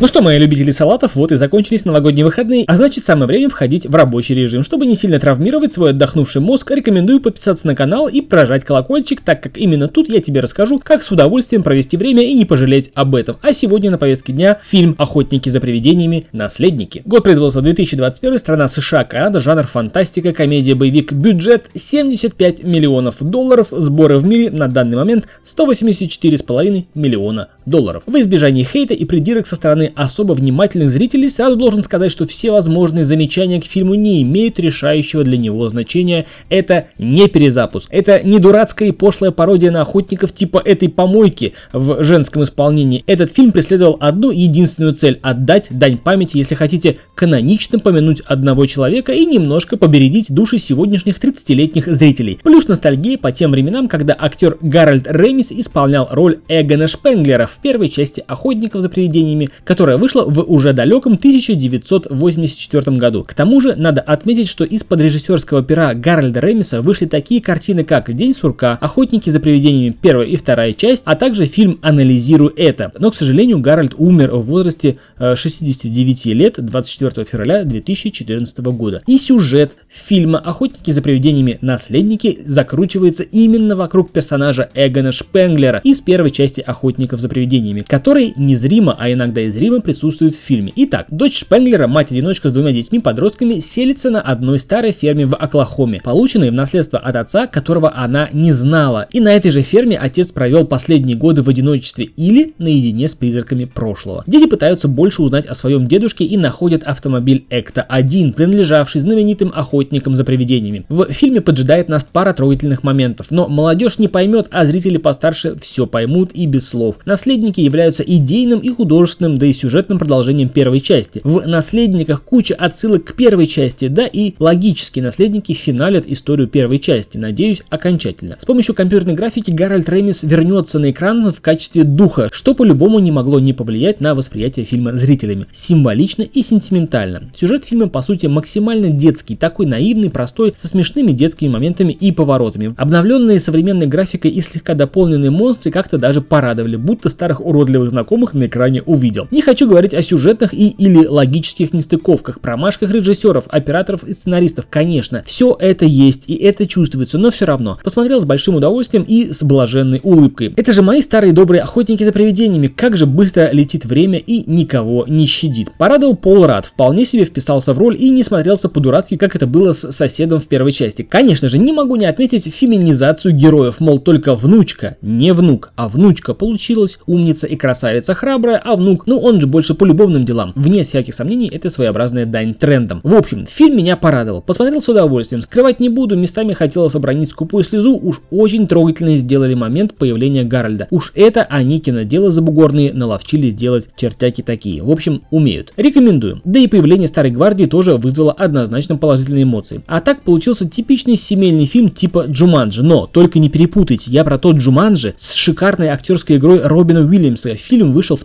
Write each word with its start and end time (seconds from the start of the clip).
Ну 0.00 0.06
что, 0.06 0.22
мои 0.22 0.38
любители 0.38 0.70
салатов, 0.70 1.14
вот 1.14 1.30
и 1.30 1.36
закончились 1.36 1.84
новогодние 1.84 2.24
выходные, 2.24 2.64
а 2.66 2.74
значит 2.74 3.04
самое 3.04 3.26
время 3.26 3.50
входить 3.50 3.84
в 3.84 3.94
рабочий 3.94 4.34
режим. 4.34 4.62
Чтобы 4.62 4.86
не 4.86 4.96
сильно 4.96 5.20
травмировать 5.20 5.74
свой 5.74 5.90
отдохнувший 5.90 6.40
мозг, 6.40 6.70
рекомендую 6.70 7.20
подписаться 7.20 7.66
на 7.66 7.74
канал 7.74 8.08
и 8.08 8.22
прожать 8.22 8.64
колокольчик, 8.64 9.20
так 9.20 9.42
как 9.42 9.58
именно 9.58 9.88
тут 9.88 10.08
я 10.08 10.22
тебе 10.22 10.40
расскажу, 10.40 10.80
как 10.82 11.02
с 11.02 11.10
удовольствием 11.10 11.62
провести 11.62 11.98
время 11.98 12.22
и 12.22 12.32
не 12.32 12.46
пожалеть 12.46 12.90
об 12.94 13.14
этом. 13.14 13.36
А 13.42 13.52
сегодня 13.52 13.90
на 13.90 13.98
повестке 13.98 14.32
дня 14.32 14.58
фильм 14.62 14.94
«Охотники 14.96 15.50
за 15.50 15.60
привидениями. 15.60 16.28
Наследники». 16.32 17.02
Год 17.04 17.22
производства 17.22 17.60
2021, 17.60 18.38
страна 18.38 18.68
США, 18.68 19.04
Канада, 19.04 19.38
жанр 19.40 19.64
фантастика, 19.64 20.32
комедия, 20.32 20.74
боевик, 20.74 21.12
бюджет 21.12 21.66
75 21.74 22.62
миллионов 22.62 23.16
долларов, 23.20 23.68
сборы 23.70 24.16
в 24.16 24.24
мире 24.24 24.50
на 24.50 24.66
данный 24.66 24.96
момент 24.96 25.26
184,5 25.44 26.84
миллиона 26.94 27.48
долларов. 27.66 28.04
В 28.06 28.16
избежании 28.18 28.62
хейта 28.62 28.94
и 28.94 29.04
придирок 29.04 29.46
со 29.46 29.56
стороны 29.56 29.89
особо 29.94 30.32
внимательных 30.32 30.90
зрителей 30.90 31.28
сразу 31.28 31.56
должен 31.56 31.82
сказать, 31.82 32.12
что 32.12 32.26
все 32.26 32.50
возможные 32.50 33.04
замечания 33.04 33.60
к 33.60 33.64
фильму 33.64 33.94
не 33.94 34.22
имеют 34.22 34.58
решающего 34.58 35.24
для 35.24 35.38
него 35.38 35.68
значения. 35.68 36.26
Это 36.48 36.88
не 36.98 37.28
перезапуск. 37.28 37.88
Это 37.90 38.22
не 38.22 38.38
дурацкая 38.38 38.88
и 38.88 38.92
пошлая 38.92 39.30
пародия 39.30 39.70
на 39.70 39.82
охотников 39.82 40.32
типа 40.32 40.62
этой 40.64 40.88
помойки 40.88 41.54
в 41.72 42.02
женском 42.02 42.42
исполнении. 42.42 43.04
Этот 43.06 43.32
фильм 43.32 43.52
преследовал 43.52 43.96
одну 44.00 44.30
единственную 44.30 44.94
цель– 44.94 45.18
отдать 45.22 45.66
дань 45.70 45.98
памяти, 45.98 46.38
если 46.38 46.54
хотите, 46.54 46.98
канонично 47.14 47.78
помянуть 47.78 48.20
одного 48.20 48.66
человека 48.66 49.12
и 49.12 49.26
немножко 49.26 49.76
побередить 49.76 50.32
души 50.32 50.58
сегодняшних 50.58 51.18
30-летних 51.18 51.86
зрителей. 51.86 52.38
Плюс 52.42 52.68
ностальгия 52.68 53.18
по 53.18 53.32
тем 53.32 53.50
временам, 53.52 53.88
когда 53.88 54.16
актер 54.18 54.58
Гарольд 54.60 55.06
Ремис 55.06 55.52
исполнял 55.52 56.08
роль 56.10 56.40
Эгона 56.48 56.88
Шпенглера 56.88 57.46
в 57.46 57.60
первой 57.60 57.88
части 57.88 58.22
«Охотников 58.26 58.82
за 58.82 58.88
привидениями», 58.88 59.48
которая 59.80 59.96
вышла 59.96 60.26
в 60.26 60.42
уже 60.42 60.74
далеком 60.74 61.14
1984 61.14 62.98
году. 62.98 63.24
К 63.24 63.32
тому 63.32 63.62
же 63.62 63.76
надо 63.76 64.02
отметить, 64.02 64.46
что 64.46 64.62
из-под 64.62 65.00
режиссерского 65.00 65.62
пера 65.62 65.94
Гарольда 65.94 66.40
Ремиса 66.40 66.82
вышли 66.82 67.06
такие 67.06 67.40
картины, 67.40 67.82
как 67.82 68.14
«День 68.14 68.34
сурка», 68.34 68.76
«Охотники 68.78 69.30
за 69.30 69.40
привидениями» 69.40 69.96
первая 69.98 70.26
и 70.26 70.36
вторая 70.36 70.74
часть, 70.74 71.04
а 71.06 71.16
также 71.16 71.46
фильм 71.46 71.78
«Анализирую 71.80 72.52
это». 72.54 72.92
Но, 72.98 73.10
к 73.10 73.14
сожалению, 73.14 73.58
Гарольд 73.60 73.94
умер 73.96 74.32
в 74.32 74.42
возрасте 74.42 74.98
69 75.18 76.26
э, 76.26 76.32
лет 76.34 76.56
24 76.58 77.24
февраля 77.24 77.64
2014 77.64 78.58
года. 78.58 79.00
И 79.06 79.16
сюжет 79.16 79.72
фильма 79.88 80.40
«Охотники 80.40 80.90
за 80.90 81.00
привидениями. 81.00 81.56
Наследники» 81.62 82.40
закручивается 82.44 83.22
именно 83.22 83.76
вокруг 83.76 84.12
персонажа 84.12 84.68
Эгона 84.74 85.10
Шпенглера 85.10 85.80
из 85.82 86.02
первой 86.02 86.32
части 86.32 86.60
«Охотников 86.60 87.18
за 87.20 87.30
привидениями», 87.30 87.82
который 87.88 88.34
незримо, 88.36 88.94
а 88.98 89.10
иногда 89.10 89.40
и 89.40 89.48
зримо 89.48 89.69
присутствует 89.78 90.34
в 90.34 90.40
фильме. 90.40 90.72
Итак, 90.74 91.06
дочь 91.12 91.38
Шпенглера, 91.38 91.86
мать-одиночка 91.86 92.48
с 92.48 92.52
двумя 92.52 92.72
детьми-подростками, 92.72 93.60
селится 93.60 94.10
на 94.10 94.20
одной 94.20 94.58
старой 94.58 94.90
ферме 94.90 95.26
в 95.26 95.36
Оклахоме, 95.36 96.00
полученной 96.02 96.50
в 96.50 96.54
наследство 96.54 96.98
от 96.98 97.14
отца, 97.14 97.46
которого 97.46 97.94
она 97.94 98.28
не 98.32 98.52
знала. 98.52 99.06
И 99.12 99.20
на 99.20 99.32
этой 99.32 99.52
же 99.52 99.62
ферме 99.62 99.96
отец 99.96 100.32
провел 100.32 100.66
последние 100.66 101.16
годы 101.16 101.42
в 101.42 101.48
одиночестве 101.48 102.06
или 102.16 102.54
наедине 102.58 103.08
с 103.08 103.14
призраками 103.14 103.66
прошлого. 103.66 104.24
Дети 104.26 104.46
пытаются 104.46 104.88
больше 104.88 105.22
узнать 105.22 105.46
о 105.46 105.54
своем 105.54 105.86
дедушке 105.86 106.24
и 106.24 106.36
находят 106.36 106.82
автомобиль 106.82 107.44
Экта-1, 107.50 108.32
принадлежавший 108.32 109.00
знаменитым 109.00 109.52
охотникам 109.54 110.14
за 110.14 110.24
привидениями. 110.24 110.84
В 110.88 111.12
фильме 111.12 111.40
поджидает 111.40 111.88
нас 111.88 112.04
пара 112.04 112.32
трогательных 112.32 112.82
моментов, 112.82 113.30
но 113.30 113.46
молодежь 113.46 113.98
не 113.98 114.08
поймет, 114.08 114.48
а 114.50 114.66
зрители 114.66 114.96
постарше 114.96 115.56
все 115.60 115.86
поймут 115.86 116.32
и 116.32 116.46
без 116.46 116.68
слов. 116.68 116.96
Наследники 117.04 117.60
являются 117.60 118.02
идейным 118.02 118.60
и 118.60 118.70
художественным, 118.70 119.36
да 119.36 119.46
и 119.46 119.52
сюжетным 119.60 119.98
продолжением 119.98 120.48
первой 120.48 120.80
части. 120.80 121.20
В 121.22 121.46
«Наследниках» 121.46 122.22
куча 122.22 122.54
отсылок 122.54 123.04
к 123.04 123.14
первой 123.14 123.46
части, 123.46 123.88
да 123.88 124.06
и 124.06 124.34
логические 124.38 125.04
наследники 125.04 125.52
финалят 125.52 126.06
историю 126.06 126.48
первой 126.48 126.78
части, 126.78 127.18
надеюсь, 127.18 127.62
окончательно. 127.68 128.36
С 128.40 128.44
помощью 128.44 128.74
компьютерной 128.74 129.14
графики 129.14 129.50
Гарольд 129.50 129.88
Ремис 129.88 130.22
вернется 130.22 130.78
на 130.78 130.90
экран 130.90 131.20
в 131.30 131.40
качестве 131.40 131.84
духа, 131.84 132.28
что 132.32 132.54
по-любому 132.54 132.98
не 132.98 133.10
могло 133.10 133.38
не 133.40 133.52
повлиять 133.52 134.00
на 134.00 134.14
восприятие 134.14 134.64
фильма 134.64 134.96
зрителями. 134.96 135.46
Символично 135.52 136.22
и 136.22 136.42
сентиментально. 136.42 137.30
Сюжет 137.34 137.64
фильма, 137.64 137.88
по 137.88 138.00
сути, 138.00 138.26
максимально 138.26 138.88
детский, 138.88 139.36
такой 139.36 139.66
наивный, 139.66 140.08
простой, 140.08 140.54
со 140.56 140.68
смешными 140.68 141.12
детскими 141.12 141.50
моментами 141.50 141.92
и 141.92 142.12
поворотами. 142.12 142.74
Обновленные 142.76 143.40
современной 143.40 143.86
графикой 143.86 144.30
и 144.30 144.40
слегка 144.40 144.74
дополненные 144.74 145.30
монстры 145.30 145.70
как-то 145.70 145.98
даже 145.98 146.22
порадовали, 146.22 146.76
будто 146.76 147.08
старых 147.08 147.44
уродливых 147.44 147.90
знакомых 147.90 148.32
на 148.34 148.46
экране 148.46 148.82
увидел. 148.82 149.28
Не 149.30 149.39
хочу 149.42 149.68
говорить 149.68 149.94
о 149.94 150.02
сюжетных 150.02 150.54
и 150.54 150.68
или 150.68 151.06
логических 151.06 151.72
нестыковках, 151.72 152.40
промашках 152.40 152.90
режиссеров, 152.90 153.44
операторов 153.48 154.04
и 154.04 154.12
сценаристов, 154.12 154.66
конечно. 154.68 155.22
Все 155.26 155.56
это 155.58 155.84
есть 155.84 156.24
и 156.26 156.34
это 156.34 156.66
чувствуется, 156.66 157.18
но 157.18 157.30
все 157.30 157.44
равно. 157.44 157.78
Посмотрел 157.82 158.20
с 158.20 158.24
большим 158.24 158.56
удовольствием 158.56 159.04
и 159.06 159.32
с 159.32 159.42
блаженной 159.42 160.00
улыбкой. 160.02 160.52
Это 160.56 160.72
же 160.72 160.82
мои 160.82 161.02
старые 161.02 161.32
добрые 161.32 161.62
охотники 161.62 162.02
за 162.04 162.12
привидениями, 162.12 162.68
как 162.68 162.96
же 162.96 163.06
быстро 163.06 163.50
летит 163.52 163.84
время 163.84 164.18
и 164.18 164.50
никого 164.50 165.04
не 165.08 165.26
щадит. 165.26 165.72
Порадовал 165.78 166.16
Пол 166.16 166.46
Рад, 166.46 166.66
вполне 166.66 167.04
себе 167.04 167.24
вписался 167.24 167.72
в 167.72 167.78
роль 167.78 167.96
и 167.98 168.10
не 168.10 168.22
смотрелся 168.22 168.68
по-дурацки, 168.68 169.16
как 169.16 169.36
это 169.36 169.46
было 169.46 169.72
с 169.72 169.90
соседом 169.92 170.40
в 170.40 170.46
первой 170.46 170.72
части. 170.72 171.02
Конечно 171.02 171.48
же, 171.48 171.58
не 171.58 171.72
могу 171.72 171.96
не 171.96 172.06
отметить 172.06 172.52
феминизацию 172.52 173.34
героев, 173.34 173.80
мол, 173.80 173.98
только 173.98 174.34
внучка, 174.34 174.96
не 175.02 175.32
внук, 175.32 175.72
а 175.76 175.88
внучка 175.88 176.34
получилась, 176.34 176.98
умница 177.06 177.46
и 177.46 177.56
красавица 177.56 178.14
храбрая, 178.14 178.58
а 178.58 178.76
внук, 178.76 179.06
ну 179.06 179.18
он 179.18 179.29
же 179.38 179.46
больше 179.46 179.74
по 179.74 179.84
любовным 179.84 180.24
делам. 180.24 180.52
Вне 180.56 180.82
всяких 180.82 181.14
сомнений, 181.14 181.50
это 181.52 181.68
своеобразная 181.68 182.24
дань 182.24 182.54
трендам. 182.54 183.00
В 183.02 183.14
общем, 183.14 183.44
фильм 183.46 183.76
меня 183.76 183.98
порадовал. 183.98 184.40
Посмотрел 184.40 184.80
с 184.80 184.88
удовольствием. 184.88 185.42
Скрывать 185.42 185.78
не 185.78 185.90
буду, 185.90 186.16
местами 186.16 186.54
хотелось 186.54 186.94
обронить 186.94 187.30
скупую 187.30 187.64
слезу. 187.64 187.98
Уж 188.02 188.20
очень 188.30 188.66
трогательно 188.66 189.14
сделали 189.16 189.54
момент 189.54 189.94
появления 189.94 190.44
Гарольда. 190.44 190.88
Уж 190.90 191.12
это 191.14 191.42
они 191.42 191.78
киноделы 191.80 192.30
забугорные 192.30 192.92
наловчили 192.92 193.50
сделать 193.50 193.88
чертяки 193.96 194.40
такие. 194.42 194.82
В 194.82 194.90
общем, 194.90 195.22
умеют. 195.30 195.72
Рекомендую. 195.76 196.40
Да 196.44 196.58
и 196.58 196.66
появление 196.66 197.08
Старой 197.08 197.30
Гвардии 197.30 197.66
тоже 197.66 197.96
вызвало 197.96 198.32
однозначно 198.32 198.96
положительные 198.96 199.42
эмоции. 199.42 199.82
А 199.86 200.00
так 200.00 200.22
получился 200.22 200.68
типичный 200.68 201.16
семейный 201.16 201.66
фильм 201.66 201.90
типа 201.90 202.24
Джуманджи. 202.28 202.82
Но 202.82 203.06
только 203.06 203.38
не 203.38 203.48
перепутайте, 203.48 204.10
я 204.10 204.24
про 204.24 204.38
тот 204.38 204.56
Джуманджи 204.56 205.14
с 205.16 205.34
шикарной 205.34 205.88
актерской 205.88 206.36
игрой 206.36 206.60
Робина 206.62 207.00
Уильямса. 207.00 207.54
Фильм 207.54 207.92
вышел 207.92 208.16
в 208.16 208.24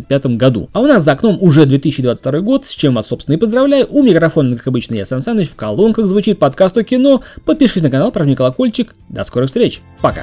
1995 0.00 0.36
году. 0.36 0.68
А 0.72 0.80
у 0.80 0.86
нас 0.86 1.04
за 1.04 1.12
окном 1.12 1.38
уже 1.40 1.66
2022 1.66 2.40
год, 2.40 2.66
с 2.66 2.70
чем 2.70 2.94
вас, 2.94 3.06
собственно, 3.06 3.36
и 3.36 3.38
поздравляю. 3.38 3.86
У 3.90 4.02
микрофона, 4.02 4.56
как 4.56 4.66
обычно, 4.68 4.94
я 4.94 5.04
Сан 5.04 5.20
Саныч, 5.20 5.48
в 5.48 5.56
колонках 5.56 6.06
звучит 6.06 6.38
подкаст 6.38 6.76
о 6.76 6.84
кино. 6.84 7.22
Подпишись 7.44 7.82
на 7.82 7.90
канал, 7.90 8.12
прожми 8.12 8.34
колокольчик. 8.34 8.94
До 9.08 9.24
скорых 9.24 9.48
встреч. 9.48 9.80
Пока. 10.00 10.22